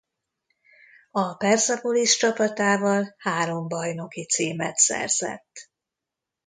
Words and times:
A 1.11 1.33
Persepolis 1.33 2.17
csapatával 2.17 3.15
három 3.17 3.67
bajnoki 3.67 4.25
címet 4.25 4.77
szerzett. 4.77 5.69